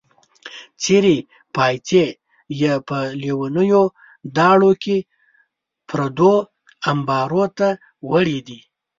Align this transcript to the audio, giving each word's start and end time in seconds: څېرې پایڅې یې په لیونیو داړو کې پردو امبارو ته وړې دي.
څېرې 0.81 1.17
پایڅې 1.55 2.03
یې 2.61 2.73
په 2.87 2.97
لیونیو 3.21 3.83
داړو 4.35 4.71
کې 4.83 4.97
پردو 5.87 6.33
امبارو 6.91 7.43
ته 7.57 7.67
وړې 8.09 8.39
دي. 8.47 8.59